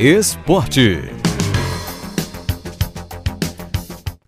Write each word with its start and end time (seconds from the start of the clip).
Esporte. 0.00 1.00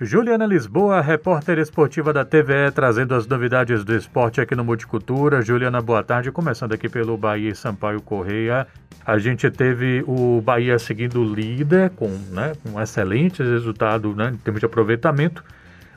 Juliana 0.00 0.46
Lisboa, 0.46 1.02
repórter 1.02 1.58
esportiva 1.58 2.10
da 2.10 2.24
TVE, 2.24 2.72
trazendo 2.74 3.14
as 3.14 3.26
novidades 3.26 3.84
do 3.84 3.94
esporte 3.94 4.40
aqui 4.40 4.54
no 4.54 4.64
Multicultura. 4.64 5.42
Juliana, 5.42 5.82
boa 5.82 6.02
tarde. 6.02 6.32
Começando 6.32 6.72
aqui 6.72 6.88
pelo 6.88 7.18
Bahia 7.18 7.50
e 7.50 7.54
Sampaio 7.54 8.00
Correia. 8.00 8.66
A 9.04 9.18
gente 9.18 9.50
teve 9.50 10.02
o 10.06 10.40
Bahia 10.40 10.78
seguindo 10.78 11.22
líder, 11.22 11.90
com, 11.90 12.08
né, 12.30 12.54
um 12.64 12.80
excelente 12.80 13.42
resultado 13.42 14.16
né, 14.16 14.30
em 14.32 14.38
termos 14.38 14.60
de 14.60 14.64
aproveitamento, 14.66 15.44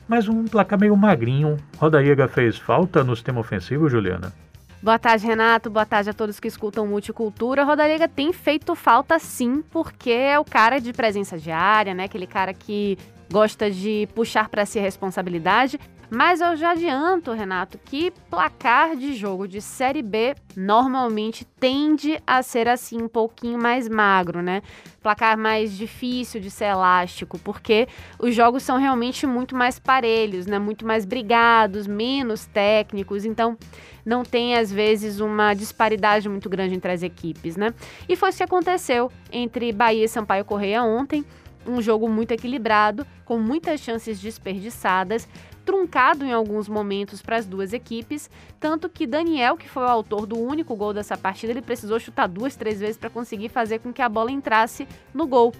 mas 0.06 0.28
um 0.28 0.44
placar 0.44 0.78
meio 0.78 0.94
magrinho. 0.94 1.56
Rodaíga 1.78 2.28
fez 2.28 2.58
falta 2.58 3.02
no 3.02 3.16
sistema 3.16 3.40
ofensivo, 3.40 3.88
Juliana? 3.88 4.34
Boa 4.82 4.98
tarde, 4.98 5.24
Renato. 5.24 5.70
Boa 5.70 5.86
tarde 5.86 6.10
a 6.10 6.12
todos 6.12 6.40
que 6.40 6.48
escutam 6.48 6.88
Multicultura. 6.88 7.62
Rodariga 7.62 8.08
tem 8.08 8.32
feito 8.32 8.74
falta 8.74 9.16
sim, 9.16 9.62
porque 9.70 10.10
é 10.10 10.36
o 10.40 10.44
cara 10.44 10.80
de 10.80 10.92
presença 10.92 11.38
diária, 11.38 11.94
né? 11.94 12.04
Aquele 12.04 12.26
cara 12.26 12.52
que 12.52 12.98
gosta 13.30 13.70
de 13.70 14.08
puxar 14.12 14.48
para 14.48 14.66
si 14.66 14.80
a 14.80 14.82
responsabilidade. 14.82 15.78
Mas 16.14 16.42
eu 16.42 16.54
já 16.56 16.72
adianto, 16.72 17.32
Renato, 17.32 17.78
que 17.82 18.10
placar 18.28 18.94
de 18.94 19.14
jogo 19.14 19.48
de 19.48 19.62
Série 19.62 20.02
B 20.02 20.34
normalmente 20.54 21.42
tende 21.42 22.22
a 22.26 22.42
ser 22.42 22.68
assim 22.68 23.00
um 23.00 23.08
pouquinho 23.08 23.58
mais 23.58 23.88
magro, 23.88 24.42
né? 24.42 24.60
Placar 25.02 25.38
mais 25.38 25.74
difícil 25.74 26.38
de 26.38 26.50
ser 26.50 26.66
elástico, 26.66 27.38
porque 27.38 27.88
os 28.18 28.34
jogos 28.34 28.62
são 28.62 28.76
realmente 28.76 29.26
muito 29.26 29.56
mais 29.56 29.78
parelhos, 29.78 30.44
né? 30.44 30.58
Muito 30.58 30.86
mais 30.86 31.06
brigados, 31.06 31.86
menos 31.86 32.44
técnicos, 32.44 33.24
então 33.24 33.56
não 34.04 34.22
tem 34.22 34.54
às 34.54 34.70
vezes 34.70 35.18
uma 35.18 35.54
disparidade 35.54 36.28
muito 36.28 36.50
grande 36.50 36.74
entre 36.74 36.92
as 36.92 37.02
equipes, 37.02 37.56
né? 37.56 37.72
E 38.06 38.16
foi 38.16 38.28
isso 38.28 38.36
que 38.36 38.44
aconteceu 38.44 39.10
entre 39.32 39.72
Bahia 39.72 40.04
e 40.04 40.08
Sampaio 40.08 40.44
Correia 40.44 40.82
ontem 40.82 41.24
um 41.66 41.80
jogo 41.80 42.08
muito 42.08 42.32
equilibrado, 42.32 43.06
com 43.24 43.38
muitas 43.38 43.80
chances 43.80 44.20
desperdiçadas, 44.20 45.28
truncado 45.64 46.24
em 46.24 46.32
alguns 46.32 46.68
momentos 46.68 47.22
para 47.22 47.36
as 47.36 47.46
duas 47.46 47.72
equipes, 47.72 48.28
tanto 48.58 48.88
que 48.88 49.06
Daniel, 49.06 49.56
que 49.56 49.68
foi 49.68 49.82
o 49.84 49.88
autor 49.88 50.26
do 50.26 50.38
único 50.38 50.74
gol 50.74 50.92
dessa 50.92 51.16
partida, 51.16 51.52
ele 51.52 51.62
precisou 51.62 51.98
chutar 52.00 52.26
duas, 52.26 52.56
três 52.56 52.80
vezes 52.80 52.96
para 52.96 53.10
conseguir 53.10 53.48
fazer 53.48 53.78
com 53.78 53.92
que 53.92 54.02
a 54.02 54.08
bola 54.08 54.30
entrasse 54.30 54.86
no 55.14 55.26
gol. 55.26 55.52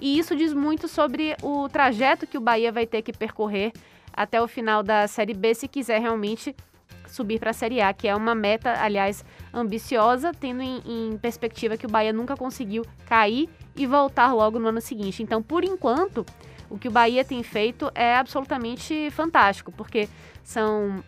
E 0.00 0.18
isso 0.18 0.34
diz 0.34 0.52
muito 0.52 0.88
sobre 0.88 1.36
o 1.42 1.68
trajeto 1.68 2.26
que 2.26 2.38
o 2.38 2.40
Bahia 2.40 2.72
vai 2.72 2.86
ter 2.86 3.02
que 3.02 3.12
percorrer 3.12 3.72
até 4.12 4.40
o 4.40 4.48
final 4.48 4.82
da 4.82 5.06
Série 5.06 5.34
B 5.34 5.54
se 5.54 5.68
quiser 5.68 6.00
realmente 6.00 6.54
subir 7.10 7.38
para 7.38 7.50
a 7.50 7.52
Série 7.52 7.80
A, 7.80 7.92
que 7.92 8.08
é 8.08 8.14
uma 8.14 8.34
meta, 8.34 8.74
aliás, 8.80 9.24
ambiciosa, 9.52 10.32
tendo 10.32 10.62
em, 10.62 10.80
em, 10.86 11.18
perspectiva 11.18 11.76
que 11.76 11.86
o 11.86 11.90
Bahia 11.90 12.12
nunca 12.12 12.36
conseguiu 12.36 12.84
cair 13.06 13.48
e 13.76 13.86
voltar 13.86 14.32
logo 14.32 14.58
no 14.58 14.68
ano 14.68 14.80
seguinte. 14.80 15.22
Então, 15.22 15.42
por 15.42 15.64
enquanto, 15.64 16.24
o 16.68 16.78
que 16.78 16.88
o 16.88 16.90
Bahia 16.90 17.24
tem 17.24 17.42
feito 17.42 17.90
é 17.94 18.16
absolutamente 18.16 19.10
fantástico, 19.10 19.72
porque 19.72 20.08
são 20.42 21.02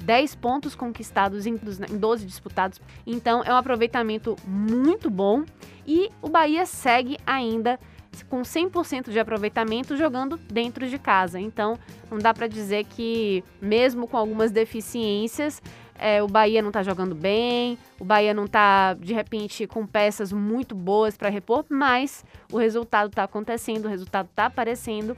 10 0.00 0.34
pontos 0.36 0.74
conquistados 0.74 1.46
em 1.46 1.56
12 1.56 2.24
disputados. 2.24 2.80
Então, 3.06 3.42
é 3.44 3.52
um 3.52 3.56
aproveitamento 3.56 4.36
muito 4.46 5.10
bom 5.10 5.44
e 5.86 6.10
o 6.22 6.28
Bahia 6.28 6.64
segue 6.64 7.18
ainda 7.26 7.78
com 8.24 8.42
100% 8.42 9.10
de 9.10 9.18
aproveitamento 9.18 9.96
jogando 9.96 10.36
dentro 10.36 10.88
de 10.88 10.98
casa. 10.98 11.40
Então, 11.40 11.78
não 12.10 12.18
dá 12.18 12.32
para 12.32 12.46
dizer 12.46 12.84
que, 12.84 13.44
mesmo 13.60 14.06
com 14.06 14.16
algumas 14.16 14.50
deficiências, 14.50 15.62
é, 15.98 16.22
o 16.22 16.28
Bahia 16.28 16.62
não 16.62 16.68
está 16.68 16.82
jogando 16.82 17.14
bem, 17.14 17.76
o 17.98 18.04
Bahia 18.04 18.32
não 18.32 18.44
está, 18.44 18.94
de 18.94 19.12
repente, 19.12 19.66
com 19.66 19.86
peças 19.86 20.32
muito 20.32 20.74
boas 20.74 21.16
para 21.16 21.28
repor, 21.28 21.64
mas 21.68 22.24
o 22.52 22.56
resultado 22.56 23.08
está 23.08 23.24
acontecendo, 23.24 23.86
o 23.86 23.88
resultado 23.88 24.26
está 24.26 24.46
aparecendo 24.46 25.16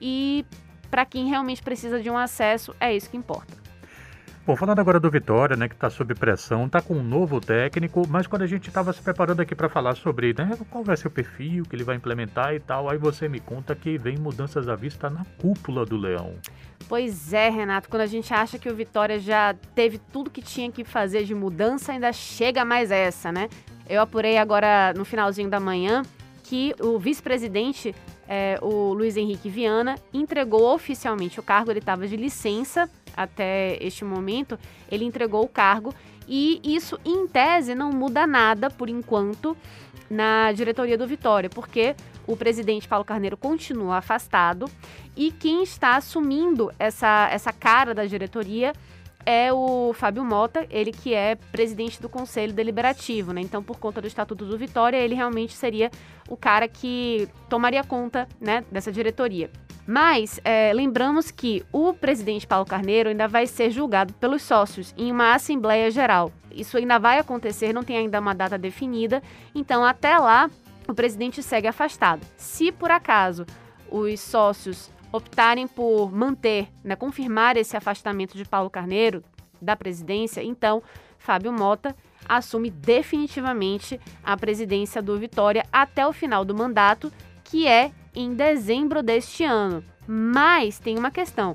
e 0.00 0.44
para 0.90 1.04
quem 1.04 1.28
realmente 1.28 1.62
precisa 1.62 2.00
de 2.00 2.10
um 2.10 2.16
acesso, 2.16 2.74
é 2.80 2.94
isso 2.94 3.10
que 3.10 3.16
importa. 3.16 3.65
Bom, 4.46 4.54
falando 4.54 4.78
agora 4.78 5.00
do 5.00 5.10
Vitória, 5.10 5.56
né, 5.56 5.68
que 5.68 5.74
está 5.74 5.90
sob 5.90 6.14
pressão, 6.14 6.66
está 6.66 6.80
com 6.80 6.94
um 6.94 7.02
novo 7.02 7.40
técnico, 7.40 8.06
mas 8.08 8.28
quando 8.28 8.42
a 8.42 8.46
gente 8.46 8.68
estava 8.68 8.92
se 8.92 9.02
preparando 9.02 9.40
aqui 9.40 9.56
para 9.56 9.68
falar 9.68 9.96
sobre 9.96 10.32
né, 10.38 10.56
qual 10.70 10.84
vai 10.84 10.96
ser 10.96 11.08
o 11.08 11.10
perfil 11.10 11.64
que 11.64 11.74
ele 11.74 11.82
vai 11.82 11.96
implementar 11.96 12.54
e 12.54 12.60
tal, 12.60 12.88
aí 12.88 12.96
você 12.96 13.28
me 13.28 13.40
conta 13.40 13.74
que 13.74 13.98
vem 13.98 14.16
mudanças 14.16 14.68
à 14.68 14.76
vista 14.76 15.10
na 15.10 15.26
cúpula 15.36 15.84
do 15.84 15.96
Leão. 15.96 16.34
Pois 16.88 17.32
é, 17.32 17.50
Renato, 17.50 17.88
quando 17.88 18.02
a 18.02 18.06
gente 18.06 18.32
acha 18.32 18.56
que 18.56 18.68
o 18.68 18.74
Vitória 18.76 19.18
já 19.18 19.52
teve 19.74 19.98
tudo 19.98 20.30
que 20.30 20.40
tinha 20.40 20.70
que 20.70 20.84
fazer 20.84 21.24
de 21.24 21.34
mudança, 21.34 21.90
ainda 21.90 22.12
chega 22.12 22.64
mais 22.64 22.92
essa, 22.92 23.32
né? 23.32 23.48
Eu 23.88 24.00
apurei 24.00 24.38
agora 24.38 24.94
no 24.96 25.04
finalzinho 25.04 25.50
da 25.50 25.58
manhã 25.58 26.02
que 26.44 26.72
o 26.80 27.00
vice-presidente, 27.00 27.92
é, 28.28 28.60
o 28.62 28.92
Luiz 28.92 29.16
Henrique 29.16 29.48
Viana, 29.48 29.96
entregou 30.14 30.72
oficialmente 30.72 31.40
o 31.40 31.42
cargo, 31.42 31.72
ele 31.72 31.80
estava 31.80 32.06
de 32.06 32.16
licença 32.16 32.88
até 33.16 33.78
este 33.80 34.04
momento, 34.04 34.58
ele 34.90 35.04
entregou 35.04 35.42
o 35.44 35.48
cargo 35.48 35.94
e 36.28 36.60
isso, 36.64 36.98
em 37.04 37.26
tese, 37.26 37.74
não 37.74 37.90
muda 37.90 38.26
nada 38.26 38.68
por 38.68 38.88
enquanto 38.88 39.56
na 40.10 40.52
diretoria 40.52 40.98
do 40.98 41.06
Vitória, 41.06 41.48
porque 41.48 41.94
o 42.26 42.36
presidente 42.36 42.88
Paulo 42.88 43.04
Carneiro 43.04 43.36
continua 43.36 43.96
afastado 43.98 44.68
e 45.16 45.30
quem 45.30 45.62
está 45.62 45.96
assumindo 45.96 46.70
essa, 46.78 47.28
essa 47.30 47.52
cara 47.52 47.94
da 47.94 48.04
diretoria 48.04 48.72
é 49.24 49.52
o 49.52 49.92
Fábio 49.92 50.24
Mota, 50.24 50.64
ele 50.70 50.92
que 50.92 51.12
é 51.12 51.34
presidente 51.34 52.00
do 52.00 52.08
Conselho 52.08 52.52
Deliberativo, 52.52 53.32
né? 53.32 53.40
Então, 53.40 53.60
por 53.60 53.76
conta 53.76 54.00
do 54.00 54.06
Estatuto 54.06 54.46
do 54.46 54.56
Vitória, 54.56 54.96
ele 54.96 55.16
realmente 55.16 55.52
seria 55.52 55.90
o 56.28 56.36
cara 56.36 56.68
que 56.68 57.28
tomaria 57.48 57.82
conta, 57.82 58.28
né, 58.40 58.64
dessa 58.70 58.92
diretoria. 58.92 59.50
Mas 59.86 60.40
é, 60.44 60.72
lembramos 60.74 61.30
que 61.30 61.64
o 61.72 61.94
presidente 61.94 62.46
Paulo 62.46 62.66
Carneiro 62.66 63.08
ainda 63.08 63.28
vai 63.28 63.46
ser 63.46 63.70
julgado 63.70 64.12
pelos 64.14 64.42
sócios 64.42 64.92
em 64.98 65.12
uma 65.12 65.34
Assembleia 65.34 65.90
Geral. 65.90 66.32
Isso 66.50 66.76
ainda 66.76 66.98
vai 66.98 67.18
acontecer, 67.18 67.72
não 67.72 67.84
tem 67.84 67.96
ainda 67.96 68.18
uma 68.18 68.34
data 68.34 68.58
definida. 68.58 69.22
Então, 69.54 69.84
até 69.84 70.18
lá, 70.18 70.50
o 70.88 70.94
presidente 70.94 71.42
segue 71.42 71.68
afastado. 71.68 72.26
Se 72.36 72.72
por 72.72 72.90
acaso 72.90 73.46
os 73.88 74.18
sócios 74.20 74.90
optarem 75.12 75.68
por 75.68 76.12
manter, 76.12 76.68
né, 76.82 76.96
confirmar 76.96 77.56
esse 77.56 77.76
afastamento 77.76 78.36
de 78.36 78.44
Paulo 78.44 78.68
Carneiro 78.68 79.22
da 79.62 79.76
presidência, 79.76 80.42
então 80.42 80.82
Fábio 81.18 81.52
Mota 81.52 81.94
assume 82.28 82.70
definitivamente 82.70 84.00
a 84.22 84.36
presidência 84.36 85.00
do 85.00 85.18
Vitória 85.18 85.64
até 85.72 86.06
o 86.06 86.12
final 86.12 86.44
do 86.44 86.54
mandato, 86.54 87.12
que 87.44 87.66
é 87.66 87.92
em 88.16 88.34
dezembro 88.34 89.02
deste 89.02 89.44
ano. 89.44 89.84
Mas 90.08 90.78
tem 90.78 90.98
uma 90.98 91.10
questão. 91.10 91.54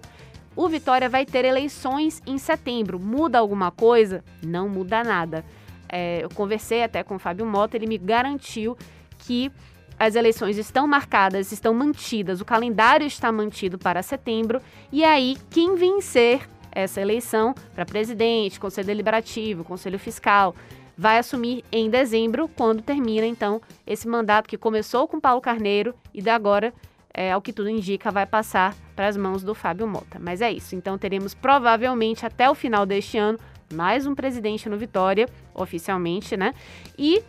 O 0.56 0.70
Vitória 0.70 1.10
vai 1.10 1.26
ter 1.26 1.44
eleições 1.44 2.22
em 2.28 2.38
setembro. 2.38 3.00
Muda 3.00 3.40
alguma 3.40 3.72
coisa? 3.72 4.24
Não 4.46 4.70
muda 4.70 5.04
nada. 5.04 5.44
É, 5.90 6.24
eu 6.24 6.30
conversei 6.30 6.84
até 6.84 7.04
com 7.04 7.16
o 7.16 7.20
Fábio 7.20 7.46
Mota, 7.46 7.76
ele 7.76 7.88
me 7.88 7.98
garantiu 7.98 8.78
que 9.18 9.52
as 10.00 10.16
eleições 10.16 10.58
estão 10.58 10.88
marcadas, 10.88 11.52
estão 11.52 11.74
mantidas, 11.74 12.42
o 12.42 12.46
calendário 12.46 13.06
está 13.06 13.32
mantido 13.32 13.78
para 13.78 14.02
setembro, 14.02 14.62
e 14.92 15.04
aí 15.04 15.38
quem 15.50 15.76
vencer 15.76 16.48
essa 16.72 17.02
eleição 17.02 17.54
para 17.76 17.86
presidente, 17.86 18.60
conselho 18.60 18.88
deliberativo, 18.88 19.64
conselho 19.64 20.00
fiscal, 20.00 20.56
vai 21.02 21.18
assumir 21.18 21.66
em 21.72 21.90
dezembro, 21.90 22.48
quando 22.48 22.84
termina 22.84 23.26
então 23.26 23.60
esse 23.88 24.08
mandato 24.08 24.48
que 24.48 24.56
começou 24.56 25.08
com 25.08 25.20
Paulo 25.20 25.42
Carneiro 25.42 25.96
e 26.14 26.22
da 26.22 26.36
agora, 26.36 26.72
é, 27.12 27.32
ao 27.32 27.42
que 27.42 27.52
tudo 27.52 27.70
indica, 27.70 28.12
vai 28.12 28.28
passar 28.28 28.76
para 28.96 29.08
as 29.08 29.18
mãos 29.18 29.42
do 29.42 29.56
Fábio 29.56 29.88
Mota. 29.88 30.20
Mas 30.20 30.44
é 30.44 30.52
isso, 30.52 30.76
então 30.76 31.00
teremos 31.00 31.34
provavelmente 31.34 32.24
até 32.24 32.48
o 32.48 32.54
final 32.54 32.86
deste 32.86 33.18
ano 33.18 33.40
mais 33.74 34.06
um 34.06 34.14
presidente 34.14 34.70
no 34.70 34.78
Vitória, 34.78 35.28
oficialmente, 35.56 36.38
né? 36.38 36.54
E 36.96 37.24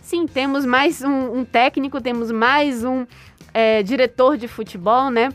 sim, 0.00 0.24
temos 0.26 0.64
mais 0.64 1.02
um, 1.02 1.40
um 1.40 1.44
técnico, 1.44 2.00
temos 2.00 2.30
mais 2.30 2.84
um 2.84 3.04
é, 3.52 3.82
diretor 3.82 4.38
de 4.38 4.48
futebol, 4.48 5.10
né? 5.10 5.28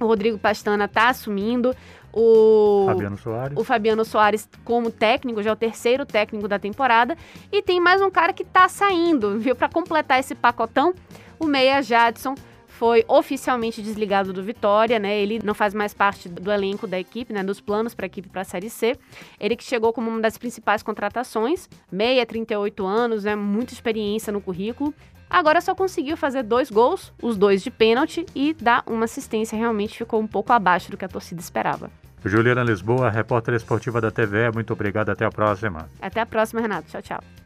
O 0.00 0.06
Rodrigo 0.06 0.38
Pastana 0.38 0.86
está 0.86 1.10
assumindo 1.10 1.76
o 2.12 2.84
Fabiano 2.86 3.16
Soares. 3.16 3.58
o 3.58 3.64
Fabiano 3.64 4.04
Soares 4.04 4.48
como 4.64 4.90
técnico, 4.90 5.42
já 5.42 5.50
é 5.50 5.52
o 5.52 5.56
terceiro 5.56 6.04
técnico 6.04 6.46
da 6.46 6.58
temporada. 6.58 7.16
E 7.50 7.62
tem 7.62 7.80
mais 7.80 8.02
um 8.02 8.10
cara 8.10 8.32
que 8.32 8.44
tá 8.44 8.68
saindo, 8.68 9.38
viu? 9.38 9.56
Para 9.56 9.68
completar 9.68 10.20
esse 10.20 10.34
pacotão, 10.34 10.94
o 11.38 11.46
Meia 11.46 11.80
Jadson 11.82 12.34
foi 12.66 13.04
oficialmente 13.06 13.80
desligado 13.80 14.32
do 14.32 14.42
Vitória, 14.42 14.98
né? 14.98 15.16
Ele 15.16 15.38
não 15.44 15.54
faz 15.54 15.72
mais 15.72 15.94
parte 15.94 16.28
do 16.28 16.50
elenco 16.50 16.84
da 16.86 16.98
equipe, 16.98 17.32
né? 17.32 17.44
Dos 17.44 17.60
planos 17.60 17.94
para 17.94 18.06
a 18.06 18.08
equipe 18.08 18.28
para 18.28 18.40
a 18.40 18.44
Série 18.44 18.68
C. 18.68 18.98
Ele 19.38 19.54
que 19.54 19.62
chegou 19.62 19.92
como 19.92 20.10
uma 20.10 20.20
das 20.20 20.36
principais 20.36 20.82
contratações, 20.82 21.68
meia, 21.92 22.26
38 22.26 22.84
anos, 22.84 23.22
né? 23.22 23.36
Muita 23.36 23.72
experiência 23.72 24.32
no 24.32 24.40
currículo. 24.40 24.92
Agora 25.32 25.62
só 25.62 25.74
conseguiu 25.74 26.14
fazer 26.14 26.42
dois 26.42 26.70
gols, 26.70 27.10
os 27.22 27.38
dois 27.38 27.62
de 27.62 27.70
pênalti, 27.70 28.26
e 28.34 28.52
dar 28.52 28.82
uma 28.86 29.06
assistência. 29.06 29.56
Realmente 29.56 29.96
ficou 29.96 30.20
um 30.20 30.26
pouco 30.26 30.52
abaixo 30.52 30.90
do 30.90 30.96
que 30.98 31.06
a 31.06 31.08
torcida 31.08 31.40
esperava. 31.40 31.90
Juliana 32.22 32.62
Lisboa, 32.62 33.08
repórter 33.08 33.54
esportiva 33.54 33.98
da 33.98 34.10
TV, 34.10 34.50
muito 34.52 34.74
obrigado. 34.74 35.08
Até 35.08 35.24
a 35.24 35.30
próxima. 35.30 35.88
Até 36.02 36.20
a 36.20 36.26
próxima, 36.26 36.60
Renato. 36.60 36.88
Tchau, 36.88 37.00
tchau. 37.00 37.41